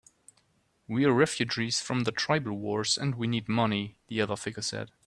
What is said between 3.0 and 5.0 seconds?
we need money," the other figure said.